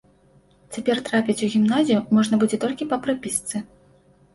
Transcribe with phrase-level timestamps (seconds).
[0.75, 3.69] Цяпер трапіць у гімназію можна будзе толькі па прапісцы.